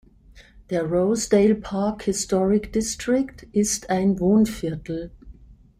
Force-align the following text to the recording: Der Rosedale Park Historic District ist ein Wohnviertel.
Der 0.71 0.83
Rosedale 0.83 1.53
Park 1.53 2.01
Historic 2.05 2.73
District 2.73 3.35
ist 3.51 3.91
ein 3.91 4.19
Wohnviertel. 4.19 5.11